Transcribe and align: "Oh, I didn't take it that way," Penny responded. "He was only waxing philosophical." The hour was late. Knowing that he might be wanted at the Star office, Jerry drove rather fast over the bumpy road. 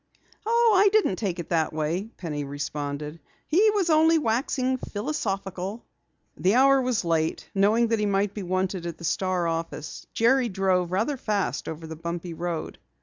"Oh, 0.47 0.73
I 0.83 0.89
didn't 0.89 1.17
take 1.17 1.37
it 1.37 1.49
that 1.49 1.71
way," 1.73 2.09
Penny 2.17 2.43
responded. 2.43 3.19
"He 3.47 3.69
was 3.69 3.91
only 3.91 4.17
waxing 4.17 4.77
philosophical." 4.77 5.85
The 6.37 6.55
hour 6.55 6.81
was 6.81 7.05
late. 7.05 7.47
Knowing 7.53 7.89
that 7.89 7.99
he 7.99 8.07
might 8.07 8.33
be 8.33 8.41
wanted 8.41 8.87
at 8.87 8.97
the 8.97 9.03
Star 9.03 9.45
office, 9.47 10.07
Jerry 10.11 10.49
drove 10.49 10.91
rather 10.91 11.17
fast 11.17 11.69
over 11.69 11.85
the 11.85 11.95
bumpy 11.95 12.33
road. 12.33 12.79